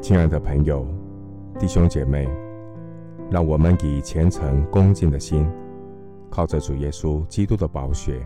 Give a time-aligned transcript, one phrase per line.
[0.00, 0.86] 亲爱的朋友、
[1.58, 2.28] 弟兄姐妹，
[3.30, 5.50] 让我们以虔诚恭敬的心，
[6.30, 8.24] 靠着主耶稣基督的宝血，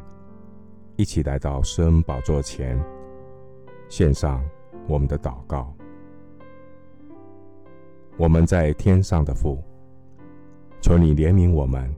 [0.97, 2.79] 一起来到施恩宝座前，
[3.89, 4.45] 献上
[4.87, 5.73] 我们的祷告。
[8.19, 9.63] 我们在天上的父，
[10.83, 11.95] 求你怜悯我们，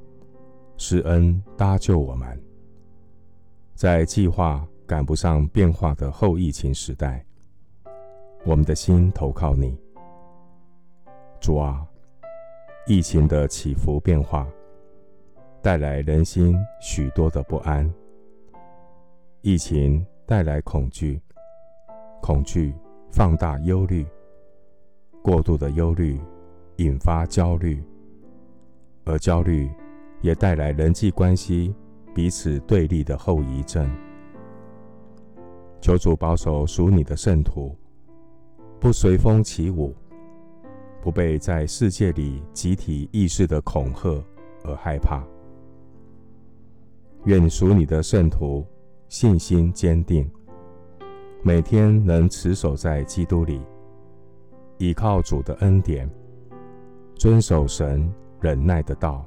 [0.77, 2.41] 施恩搭救我们。
[3.75, 7.25] 在计划赶不上变化的后疫情时代，
[8.45, 9.79] 我们的心投靠你，
[11.41, 11.87] 主啊！
[12.89, 14.45] 疫情的起伏变化，
[15.63, 17.89] 带来人心许多的不安。
[19.43, 21.23] 疫情带来恐惧，
[22.21, 22.75] 恐惧
[23.13, 24.05] 放大忧虑，
[25.23, 26.21] 过度的忧虑
[26.79, 27.81] 引发焦虑，
[29.05, 29.71] 而焦虑
[30.21, 31.73] 也带来人际关系
[32.13, 33.89] 彼此对立的后遗症。
[35.81, 37.77] 求主保守属你的圣徒，
[38.83, 39.95] 不随风起舞，
[41.01, 44.21] 不被在世界里集体意识的恐吓
[44.65, 45.23] 而害怕。
[47.27, 48.67] 愿属你的圣徒
[49.09, 50.29] 信心坚定，
[51.45, 53.61] 每天能持守在基督里，
[54.79, 56.11] 依靠主的恩典，
[57.15, 59.25] 遵守神忍耐的道。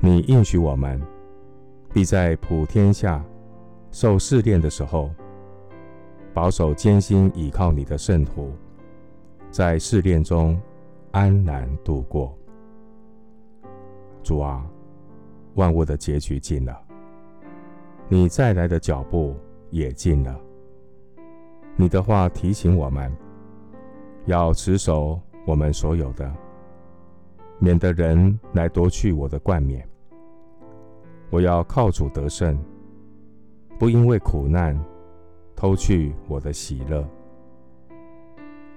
[0.00, 0.98] 你应许我们。
[1.92, 3.24] 必在普天下
[3.90, 5.10] 受试炼的时候，
[6.36, 8.52] 保守坚心倚靠你的圣徒，
[9.50, 10.60] 在试炼中
[11.10, 12.36] 安然度过。
[14.22, 14.62] 主啊，
[15.54, 16.78] 万物的结局近了，
[18.06, 19.34] 你再来的脚步
[19.70, 20.38] 也近了。
[21.74, 23.10] 你的话提醒我们，
[24.26, 26.30] 要持守我们所有的，
[27.58, 29.88] 免得人来夺去我的冠冕。
[31.30, 32.62] 我要靠主得胜，
[33.78, 34.78] 不因为苦难
[35.56, 37.04] 偷去我的喜乐。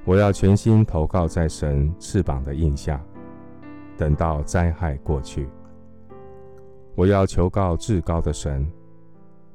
[0.06, 3.04] 我要全心投靠在神翅膀的荫下，
[3.98, 5.48] 等到灾害过去。
[6.96, 8.66] 我要求告至高的神，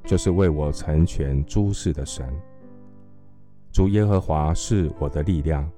[0.05, 2.25] 就是为我成全诸事的神。
[3.73, 5.69] 主耶和华是我的力量，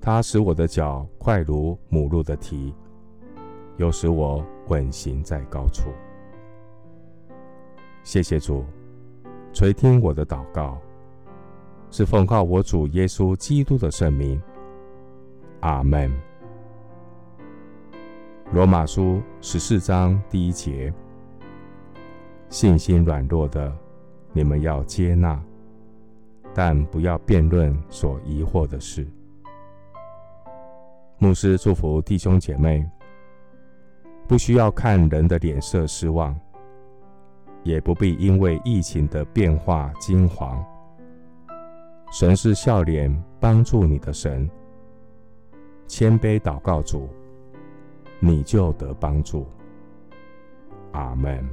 [0.00, 2.72] 他使我的脚快如母鹿的蹄，
[3.76, 5.90] 又使我稳行在高处。
[8.02, 8.64] 谢谢主
[9.54, 10.76] 垂听我的祷告，
[11.88, 14.42] 是奉靠我主耶稣基督的圣名。
[15.60, 16.12] 阿门。
[18.52, 20.92] 罗马书十四章第一节：
[22.48, 23.72] 信心软弱的，
[24.32, 25.40] 你们要接纳，
[26.52, 29.06] 但不要辩论所疑惑的事。
[31.18, 32.84] 牧师祝福弟兄姐妹，
[34.26, 36.36] 不需要看人的脸色失望。
[37.64, 40.56] 也不必因为疫情的变化惊惶。
[42.12, 44.48] 神是笑脸帮助你的神，
[45.88, 47.08] 谦卑祷告主，
[48.20, 49.44] 你就得帮助。
[50.92, 51.44] 阿门。